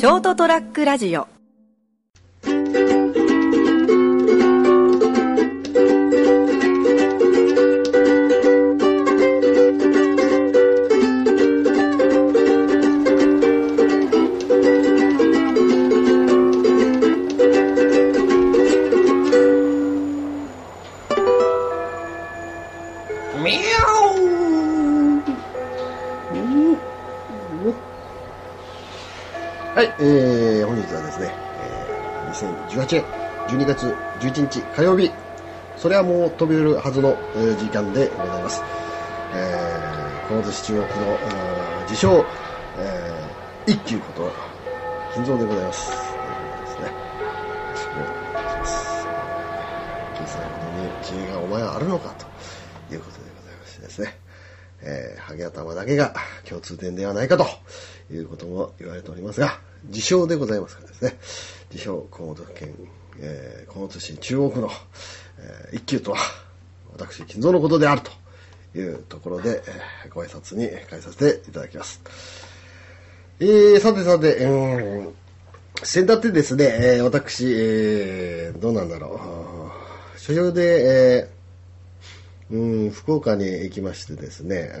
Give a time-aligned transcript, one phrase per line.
[0.00, 1.39] ショートトラックラジオ。
[32.30, 33.04] 2018年
[33.48, 35.10] 12月11日火曜日、
[35.76, 37.16] それはもう飛び出るはずの、
[37.58, 38.62] 時間でございます。
[39.34, 41.18] えー、この寿司中国の、
[41.82, 42.24] 自称、
[42.78, 44.30] えー、一休こと、
[45.14, 45.90] 金蔵でございます。
[46.60, 46.92] ですね。
[47.94, 49.08] お願いします。
[50.14, 54.29] 小さなことに知恵がお前はあるのかということでございましてですね。
[54.82, 56.14] えー、ハゲ頭だけが
[56.48, 57.46] 共通点ではないかと
[58.12, 61.18] いうことも言われておりますが、自称でございますからですね。
[61.70, 62.74] 自称、熊本県、
[63.18, 64.70] えー、熊本市中央区の、
[65.38, 66.18] えー一級とは、
[66.98, 69.62] 私、金蔵のことであるというところで、
[70.04, 72.00] えーご挨拶に返させていただきます。
[73.38, 75.14] えー、さてさて、うん、
[75.82, 79.70] 先だってですね、えー私、えーどうなんだろ
[80.16, 80.20] う。
[80.20, 81.39] 所用で、えー
[82.50, 84.72] うん、福岡に行きましてですね、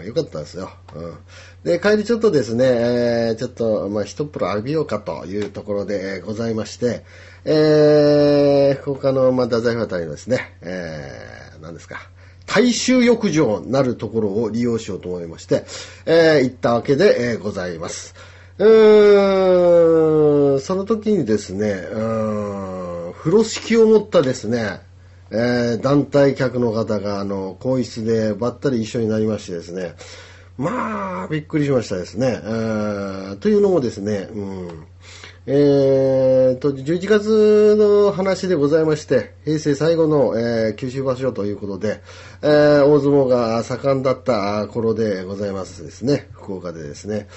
[0.00, 0.70] うん、よかったですよ。
[0.94, 1.14] うん、
[1.62, 7.04] で、帰りちょっとですね、えーちょっと、まあ、一風呂浴びようかというところで、ございまして、
[7.44, 11.98] えー福岡の、まあ、太宰府あたりのですね、えー何ですか、
[12.46, 15.66] 大衆浴場なるところを利用しようと思いまして、
[16.06, 18.14] えー行ったわけで、えーございます。
[18.58, 24.80] うーん、その時にですね、うーん、風呂敷を持ったですね、
[25.30, 29.94] えー団体客の方が、あの、更衣室でばったり一緒になりましてですね、
[30.56, 32.40] まあ、びっくりしましたですね。
[32.42, 34.86] えーというのもですね、うん、
[35.46, 42.00] えーと、11月の話でございまして、平成最後の、えー九州場所ということで、
[42.42, 47.28] えー大相撲が盛んだった頃でございますですね、福岡でですね。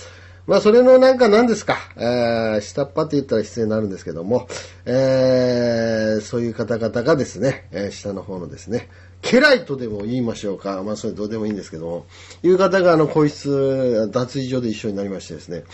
[0.49, 4.47] まあ、それのなんか何ですか、えー下っ端って言ったら失礼になるんですけども、
[4.83, 8.89] えーそういう方々がですね、えー下の方のですね、
[9.21, 10.81] 家来とでも言いましょうか。
[10.81, 12.05] まあ、それどうでもいいんですけども、
[12.41, 15.65] いう方が、あの、個室、脱衣所で一緒になりましてですね、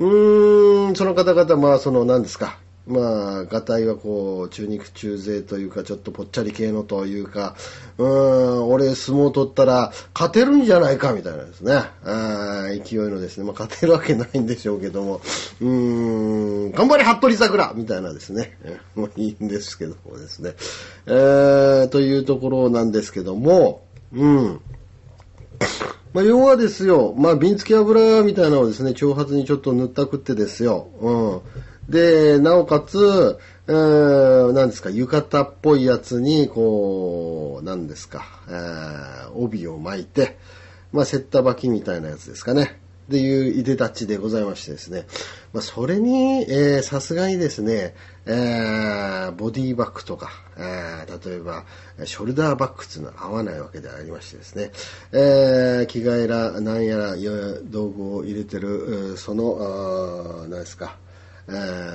[0.00, 7.56] うーん、その方々、まあ、その、何ですか、まあ、がたいはこう、中肉中背というか、ちょっとぽっちゃり系のというか、
[7.98, 11.72] うん、俺相撲取ったら勝てるんじゃないか、みたいなですね。
[12.04, 15.20] あー勢いのですね、まあ、勝てるわけないんでしょうけども、
[15.60, 18.56] うん、頑張れ、服部桜みたいなですね。
[18.62, 20.54] えもういいんですけどもですね。
[21.06, 23.82] えー、というところなんですけども、
[24.12, 24.60] うん。
[26.14, 30.88] まあ、要はですよ、まあ、瓶付き油みたいなのをですね、長髪にちょっと塗ったくってですよ。
[31.00, 31.40] うん。
[31.88, 33.38] で、なおかつ、
[33.68, 40.38] えー、なんですか、浴衣っぽいやつに、こう、なんですか、えー、帯を巻いて、
[40.92, 42.80] まあ、セッタ履きみたいなやつですかね。
[43.06, 45.06] っていういでたちでございましてですね。
[45.52, 47.94] まあ、それに、えーさすがにですね、
[48.26, 51.64] えーボディバッグとか、えー例えば、
[52.04, 54.72] ショルダーバッグっていうのは合わないわけでありましてですね、
[55.12, 57.14] えー着替えら、なんやら、
[57.64, 60.96] 道具を入れてる、その、あー何ですか、
[61.48, 61.52] え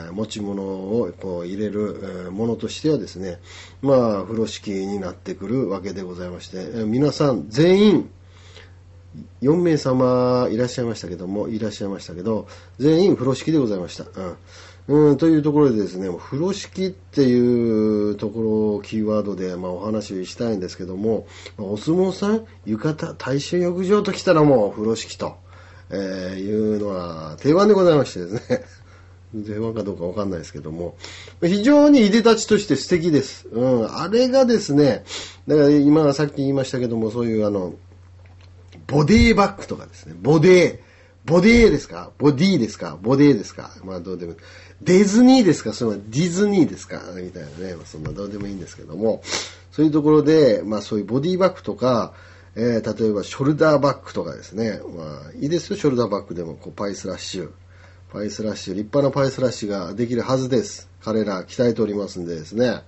[0.09, 3.39] ー持ち物をこう入れるえものとしてはですね、
[3.81, 8.09] まあ、風呂敷になってくるわけでございまして、えー皆さん全員、
[9.41, 12.47] 4名様いらっしゃいましたけども、いらっしゃいましたけど、
[12.79, 14.06] 全員風呂敷でございました。
[14.06, 14.38] うん。
[14.88, 25.38] うん、というところでですね、風呂敷っていうところをキーワードで、まあ、お話ししたいんですけども、まお相撲さん、浴衣、大衆浴場ときたらもう風呂敷と、
[25.90, 28.80] えーいうのは定番でございましてですね。
[29.33, 30.95] 定番かどうかわかんないですけども、
[31.41, 33.47] 非常にいでたちとして素敵です。
[33.49, 35.03] うん、あれがですね、
[35.47, 37.73] だから今さっき言いましたけども、そういうあの、
[38.87, 40.15] ボディバッグとかですね。
[40.19, 40.79] ボデー。
[41.23, 42.11] ボデーですか？
[42.17, 42.97] ボディーですか？
[42.99, 43.72] ボデーですか？
[43.83, 44.37] まあどうでもいい。
[44.81, 45.72] ディズニーですか？
[45.72, 46.99] そのディズニーですか？
[47.16, 47.75] みたいなね。
[47.75, 49.22] まあそんなどうでもいいんですけども。
[49.72, 52.13] そういうところで、まあそういうボディバッグとか、
[52.55, 54.81] えー例えばショルダーバッグとかですね。
[54.97, 56.55] まあいいですよ、ショルダーバッグでも。
[56.55, 57.51] こうパイスラッシュ。
[58.11, 60.90] パイスラッシュ、立派なパイスラッシュができるはずです。
[61.02, 62.84] 彼ら鍛えておりますんでですね。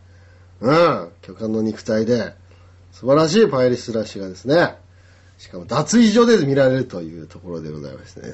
[0.60, 1.10] うん。
[1.22, 2.34] 巨漢の肉体で、
[2.92, 4.76] 素晴らしいパイスラッシュがですね、
[5.38, 8.34] しかも脱衣所で見られるというところでございましてね。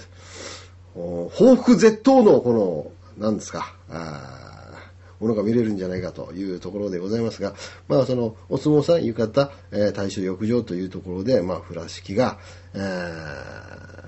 [0.95, 2.91] 報復絶倒のこの、
[3.23, 4.89] 何ですか、あ
[5.19, 7.53] ものが見れるんじゃないかというところでございますが、
[7.87, 12.39] まあその、お相撲さん浴衣、えー大衆浴場というところで、まあ、フラ式が、
[12.73, 13.98] えー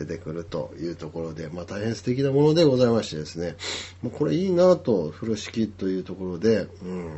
[0.00, 3.56] 出てくるというところで、まあ、大変素敵なものでございましてですね、
[4.02, 7.10] もうこれいいなと、風呂敷というところで、うん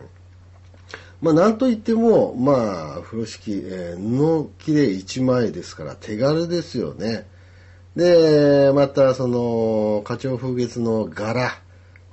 [1.20, 7.28] まあ、なんといっても、まあ、風呂敷、えー、布切れ1枚ですから手軽ですよね。
[7.94, 11.52] で、また、その、花鳥風月の柄、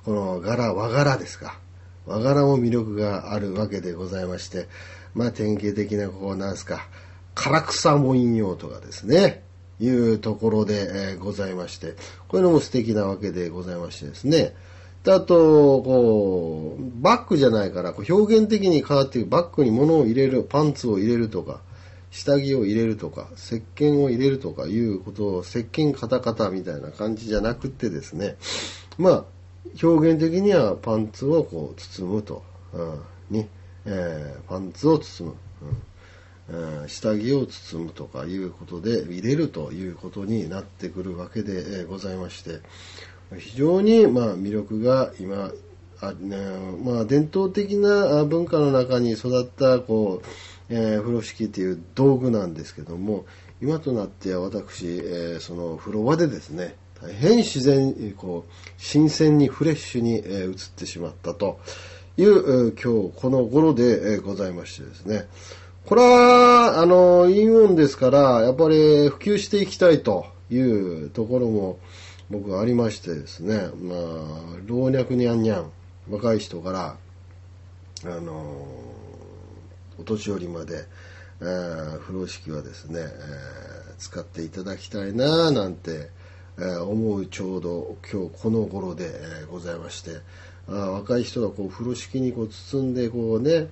[0.04, 1.58] この柄、和柄ですか。
[2.06, 4.68] 和柄も魅力があるわけでございまして、
[5.14, 6.86] まあ、典型的な、こう、なんすか、
[7.34, 9.42] 唐草文様とかですね、
[9.80, 11.94] いうところで、えー、ございまして、
[12.28, 14.54] こういうのも素敵なわけでございましてですね。
[15.04, 21.60] であと、こう、バッグじゃないから、こう表現的に変わっていく、バッグに物を入れる、パンツを入れるとか、
[22.10, 28.36] 下着を入れるとか、石鹸を入れるとかいうことを、石鹸カタカタみたいな感じじゃなくてですね、
[28.98, 29.24] まあ、
[29.82, 32.42] 表現的にはパンツをこう包むと、
[32.74, 33.00] うん、
[33.30, 33.46] に、
[33.86, 35.34] えー、パンツを包む。
[35.62, 35.76] うん、
[36.86, 42.60] 下着を包むとかいうことで入れるということになってくるわけでございまして
[43.38, 45.52] 非常にま魅力が今
[46.00, 46.36] あ、ね、
[46.82, 50.22] まあ、伝統的な文化の中に育ったこ
[50.70, 53.26] う、えー、風呂敷という道具なんですけども
[53.60, 61.60] 今となっては私、えー、その風呂場でですね大変自然こう新鮮にフレッシュに、えー、映ってしまったと
[62.16, 65.26] いう、今日この頃で、え、ございましてですね。
[65.86, 71.78] これはあのいいもんですからやっぱり普及していきたいというところも
[72.30, 73.70] 僕はありましてですね。
[73.82, 73.98] まあ
[74.66, 75.70] 老若にゃんにゃん
[76.08, 76.96] 若い人から
[78.04, 78.66] あの
[79.98, 80.84] お年寄りまで、
[81.40, 86.08] えー、風呂敷はですね、えー、使っていただきたいななんて、
[86.58, 90.12] えー、思うちょうど今日この頃で、えー、ございまして
[90.68, 93.68] あ若い人がこう風呂敷にこう包んでこうね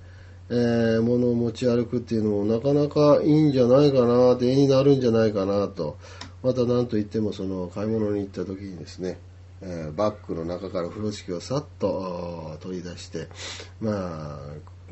[0.50, 5.98] えー、物を持ち歩くっていうのもなかなかいいんじゃないかなって絵になるんじゃないかなと
[6.42, 9.18] また何といってもその買い物に行った時にですね、
[9.60, 13.28] えー、バッグの中から風呂敷をさっと取り出して
[13.80, 14.38] まあ、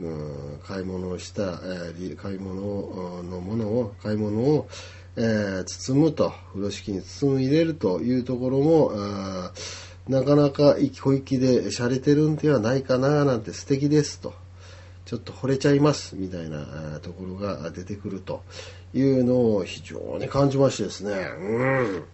[0.00, 4.68] うん、買い物をした、えー、買い物のものを買い物を、
[5.16, 8.92] えー、包むと風呂敷に包む入れるというところも
[10.06, 14.45] なかなか小粋で洒落てるんではないかななんて素敵ですと。
[15.06, 18.42] ちょっと惚れちゃいますみたいなところが出てくると
[18.92, 21.12] いうのを非常に感じましてですね。
[21.12, 22.04] うん。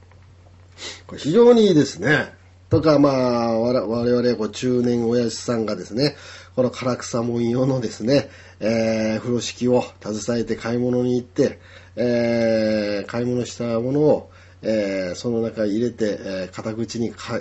[1.07, 2.35] これ非常にいいですね。
[2.69, 6.17] とか、まあ、我々、こう、中年親父さんがですね、
[6.55, 8.29] この唐草文様のですね、
[8.61, 11.61] えー、風呂敷を携えて買い物に行って、
[11.97, 14.31] えー、買い物したものを、
[14.61, 17.41] えー、その中に入れて、えー、肩口にか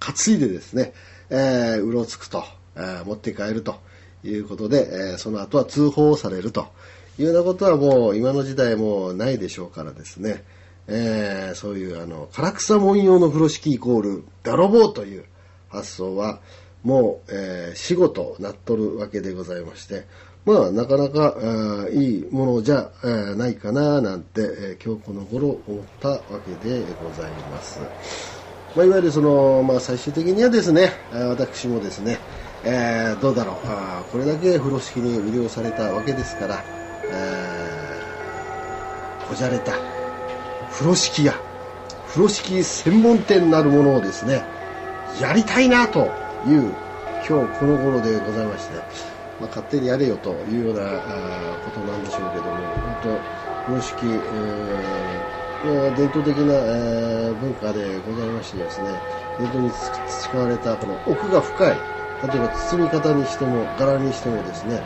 [0.00, 0.94] 担いでですね、
[1.28, 2.44] えー、うろつくと、
[2.76, 3.76] え、持って帰ると。
[4.24, 6.68] いうことで、えー、その後は通報されると
[7.18, 10.44] いうようなことはもう今の時代もないでしょうからですね、
[10.88, 15.24] えー、そういうあの唐草文様の風呂敷イコール泥棒という
[15.68, 16.40] 発想は
[16.82, 20.06] もう、えー、死後となっとるわけでございまして
[20.44, 21.34] まあなかなか
[21.90, 26.20] いいものじゃ、えー、ないかななんて、えー、今日この頃思ったわ
[26.62, 27.80] けでございます。
[28.76, 32.18] まあ、いわゆるその、まあ、最終的にはですね、私もですね、
[32.68, 33.56] えー、どうだろう。
[33.66, 36.64] あこれだけ風呂敷に魅了されたわけですから、
[37.04, 39.72] えー、こじゃれた。
[40.76, 41.34] 風呂敷や
[42.08, 44.44] 風呂敷専門店なるものをですね
[45.20, 46.10] やりたいなと
[46.46, 46.74] いう
[47.26, 48.74] 今日この頃でございまして、
[49.40, 50.82] まあ、勝手にやれよというような
[51.64, 53.18] ことなんでしょうけども本当
[53.64, 54.06] 風呂敷、
[55.64, 59.00] えー、伝統的な、えー、文化でございましてですね
[59.38, 59.70] 伝統に
[60.08, 64.82] 使われたこの奥が深い例えば包み方にしても柄にしてもですね、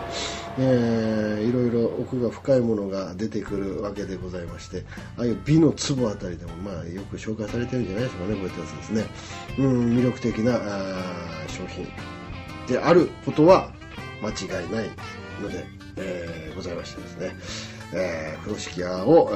[0.58, 4.84] えー、いろいろ奥が深いものが出てくるわけでございまして
[5.16, 9.04] ああいう美の壺あたりでもまあよく紹介されてるんじゃないですかねこういったやつですね、
[9.58, 11.86] うん、魅力的なあ商品
[12.66, 13.70] であることは
[14.22, 14.90] 間違いない
[15.40, 15.64] ので、
[15.96, 17.30] えー、ございましてですね、
[17.94, 19.30] えー、風呂敷屋を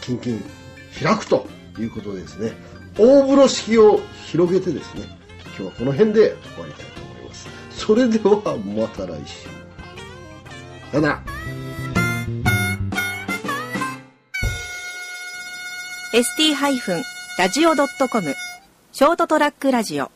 [0.00, 0.44] キンキン
[1.02, 1.46] 開くと
[1.78, 2.52] いうことですね
[2.96, 5.17] 大風呂敷を広げてですね
[5.58, 7.48] 日はこの辺で終わりたいと思います。
[7.70, 9.48] それではまた来週。
[10.90, 11.22] さよなら。
[16.12, 18.34] st-radio.com
[18.92, 20.10] ショートトラックラジオ